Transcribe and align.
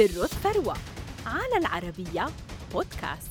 سر 0.00 0.24
الثروة 0.24 0.74
على 1.26 1.56
العربية 1.58 2.26
بودكاست. 2.72 3.30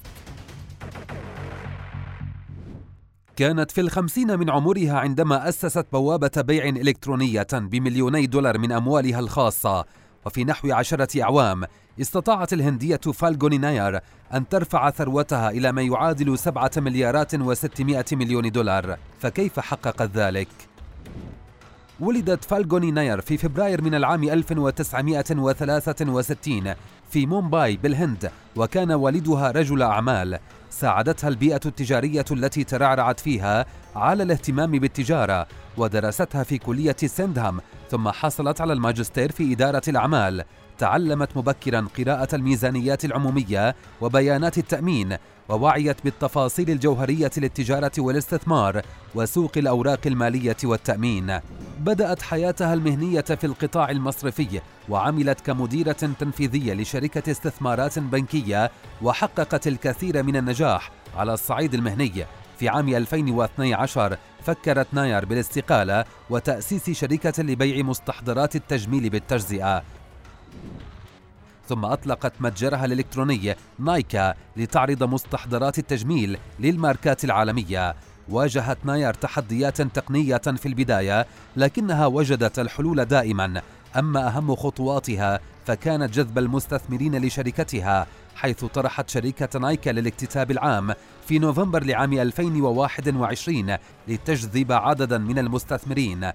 كانت 3.36 3.72
في 3.72 3.82
الخمسين 3.82 4.40
من 4.40 4.50
عمرها 4.50 5.00
عندما 5.00 5.50
أسست 5.50 5.86
بوابة 5.94 6.32
بيع 6.38 6.70
إلكترونية 6.70 7.48
بمليوني 7.54 8.26
دولار 8.26 8.58
من 8.58 8.72
أموالها 8.72 9.20
الخاصة. 9.20 9.86
وفي 10.26 10.44
نحو 10.44 10.72
عشرة 10.72 11.24
أعوام 11.24 11.64
استطاعت 12.02 12.54
الهندية 12.54 13.02
فالغوني 13.14 13.58
ناير 13.58 14.00
أن 14.34 14.50
ترفع 14.50 14.90
ثروتها 14.90 15.50
إلى 15.50 15.72
ما 15.72 15.82
يعادل 15.82 16.38
سبعة 16.38 16.72
مليارات 16.78 17.36
وستمائة 17.36 18.06
مليون 18.12 18.52
دولار. 18.52 18.98
فكيف 19.20 19.60
حققت 19.60 20.12
ذلك؟ 20.12 20.69
ولدت 22.02 22.46
فالغوني 22.46 22.92
ناير 22.92 23.22
في 23.22 23.38
فبراير 23.38 23.82
من 23.82 23.96
العام 23.96 24.24
1963 24.24 26.74
في 27.10 27.26
مومباي 27.26 27.78
بالهند 27.78 28.32
وكان 28.56 28.92
والدها 28.92 29.52
رجل 29.52 29.82
أعمال 29.82 30.40
ساعدتها 30.70 31.28
البيئة 31.28 31.60
التجارية 31.66 32.26
التي 32.32 32.64
ترعرعت 32.64 33.20
فيها 33.20 33.66
على 33.96 34.24
الاهتمام 34.24 34.72
بالتجارة 34.72 35.48
ودرستها 35.78 36.44
في 36.44 36.58
كلية 36.58 36.96
سندهام 37.06 37.60
ثم 37.90 38.10
حصلت 38.10 38.62
على 38.62 38.74
الماجستير 38.74 39.32
في 39.32 39.54
إدارة 39.54 39.82
الأعمال 39.88 40.44
تعلمت 40.78 41.38
مبكرا 41.38 41.88
قراءة 41.98 42.36
الميزانيات 42.36 43.06
العمومية 43.06 43.76
وبيانات 44.02 44.58
التأمين 44.58 45.18
ووعيت 45.50 46.04
بالتفاصيل 46.04 46.70
الجوهرية 46.70 47.32
للتجارة 47.38 47.92
والاستثمار 47.98 48.82
وسوق 49.16 49.52
الأوراق 49.58 50.00
المالية 50.06 50.58
والتأمين. 50.64 51.40
بدأت 51.80 52.22
حياتها 52.22 52.74
المهنية 52.74 53.22
في 53.22 53.44
القطاع 53.44 53.90
المصرفي 53.90 54.62
وعملت 54.90 55.42
كمديرة 55.42 55.92
تنفيذية 55.92 56.74
لشركة 56.74 57.32
استثمارات 57.32 58.00
بنكية 58.00 58.72
وحققت 59.02 59.68
الكثير 59.68 60.24
من 60.24 60.36
النجاح 60.36 60.92
على 61.18 61.34
الصعيد 61.34 61.74
المهني. 61.74 62.26
في 62.60 62.70
عام 62.70 62.90
2012 62.90 64.18
فكرت 64.44 64.88
ناير 64.94 65.26
بالاستقالة 65.26 66.06
وتأسيس 66.30 66.90
شركة 66.90 67.44
لبيع 67.44 67.86
مستحضرات 67.86 68.56
التجميل 68.56 69.10
بالتجزئة 69.10 69.84
ثم 71.70 71.86
أطلقت 71.86 72.34
متجرها 72.40 72.86
الإلكتروني 72.86 73.56
نايكا 73.80 74.34
لتعرض 74.58 75.04
مستحضرات 75.04 75.80
التجميل 75.80 76.38
للماركات 76.60 77.24
العالمية 77.24 77.96
واجهت 78.30 78.78
ناير 78.84 79.14
تحديات 79.14 79.82
تقنية 79.82 80.38
في 80.38 80.66
البداية 80.66 81.26
لكنها 81.56 82.06
وجدت 82.06 82.60
الحلول 82.60 83.06
دائما. 83.06 83.62
أما 83.98 84.28
أهم 84.28 84.56
خطواتها 84.56 85.40
فكانت 85.66 86.14
جذب 86.14 86.38
المستثمرين 86.38 87.26
لشركتها 87.26 88.08
حيث 88.36 88.66
طرحت 88.66 89.10
شركة 89.10 89.60
نايكا 89.60 89.90
للاكتتاب 89.90 90.52
العام 90.52 90.94
في 91.28 91.40
نوفمبر 91.40 91.84
لعام 91.84 92.14
2021 92.14 93.76
لتجذب 94.08 94.72
عددا 94.72 95.18
من 95.18 95.40
المستثمرين. 95.40 96.32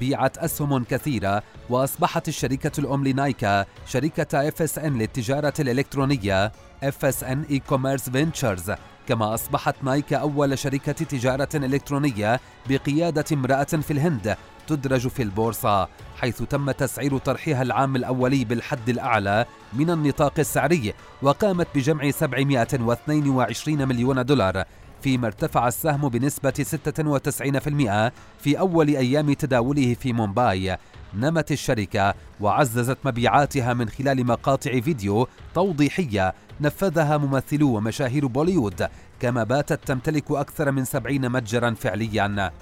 بيعت 0.00 0.38
أسهم 0.38 0.84
كثيرة 0.84 1.42
وأصبحت 1.70 2.28
الشركة 2.28 2.72
الأم 2.78 3.08
لنايكا 3.08 3.66
شركة 3.86 4.48
FSN 4.48 4.98
للتجارة 4.98 5.54
الإلكترونية 5.58 6.52
FSN 6.82 7.42
E-Commerce 7.50 8.10
Ventures 8.10 8.72
كما 9.08 9.34
أصبحت 9.34 9.74
نايكا 9.82 10.16
أول 10.16 10.58
شركة 10.58 10.92
تجارة 10.92 11.48
إلكترونية 11.54 12.40
بقيادة 12.68 13.24
امرأة 13.32 13.64
في 13.64 13.90
الهند 13.90 14.36
تدرج 14.66 15.08
في 15.08 15.22
البورصة 15.22 15.88
حيث 16.16 16.42
تم 16.42 16.70
تسعير 16.70 17.18
طرحها 17.18 17.62
العام 17.62 17.96
الأولي 17.96 18.44
بالحد 18.44 18.88
الأعلى 18.88 19.46
من 19.72 19.90
النطاق 19.90 20.32
السعري 20.38 20.94
وقامت 21.22 21.66
بجمع 21.74 22.10
722 22.10 23.88
مليون 23.88 24.24
دولار. 24.24 24.64
فيما 25.04 25.26
ارتفع 25.26 25.68
السهم 25.68 26.08
بنسبة 26.08 26.50
96% 26.50 28.12
في 28.38 28.58
أول 28.58 28.88
أيام 28.88 29.32
تداوله 29.32 29.94
في 29.94 30.12
مومباي. 30.12 30.76
نمت 31.14 31.52
الشركة 31.52 32.14
وعززت 32.40 32.98
مبيعاتها 33.04 33.74
من 33.74 33.88
خلال 33.88 34.26
مقاطع 34.26 34.80
فيديو 34.80 35.28
توضيحية 35.54 36.34
نفذها 36.60 37.16
ممثلو 37.16 37.76
ومشاهير 37.76 38.26
بوليوود 38.26 38.88
كما 39.20 39.44
باتت 39.44 39.88
تمتلك 39.88 40.30
أكثر 40.30 40.70
من 40.70 40.84
سبعين 40.84 41.28
متجرا 41.28 41.74
فعليا. 41.74 42.52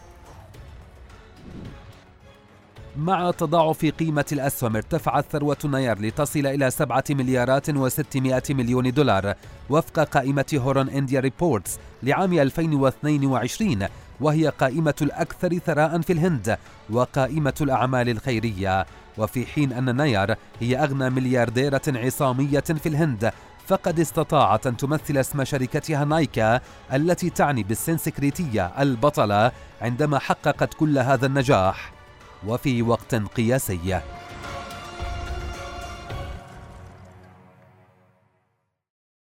مع 2.97 3.31
تضاعف 3.31 3.85
قيمة 3.85 4.25
الأسهم 4.33 4.77
ارتفعت 4.77 5.25
ثروة 5.33 5.57
ناير 5.65 5.99
لتصل 5.99 6.47
إلى 6.47 6.71
سبعة 6.71 7.05
مليارات 7.11 7.71
وستمائة 7.71 8.43
مليون 8.51 8.93
دولار 8.93 9.35
وفق 9.71 10.01
قائمة 10.01 10.45
Hurun 10.55 10.89
India 10.89 11.21
Reports 11.21 11.79
لعام 12.03 12.33
2022 12.33 13.87
وهي 14.21 14.49
قائمة 14.49 14.95
الأكثر 15.03 15.59
ثراء 15.59 16.01
في 16.01 16.13
الهند 16.13 16.59
وقائمة 16.91 17.55
الأعمال 17.61 18.09
الخيرية. 18.09 18.87
وفي 19.19 19.47
حين 19.47 19.73
أن 19.73 19.97
ناير 19.97 20.37
هي 20.61 20.77
أغنى 20.77 21.11
مليارديرة 21.11 21.83
عصامية 21.89 22.61
في 22.61 22.89
الهند 22.89 23.33
فقد 23.67 24.01
استطاعت 24.01 24.67
أن 24.67 24.77
تمثل 24.77 25.17
اسم 25.17 25.45
شركتها 25.45 26.05
نايكا 26.05 26.61
التي 26.93 27.31
تعني 27.31 27.63
بالسنسكريتية 27.63 28.73
البطلة 28.79 29.53
عندما 29.83 30.19
حققت 30.19 30.75
كل 30.75 30.99
هذا 30.99 31.27
النجاح. 31.27 32.02
وفي 32.47 32.83
وقت 32.83 33.15
قياسي. 33.15 34.01